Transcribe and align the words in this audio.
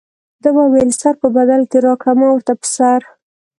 ده 0.43 0.49
وویل 0.57 0.89
سر 1.01 1.13
په 1.21 1.27
بدل 1.37 1.61
کې 1.69 1.77
راکړه 1.85 2.13
ما 2.19 2.27
ورته 2.31 2.53
په 2.59 2.67
سر. 2.75 3.01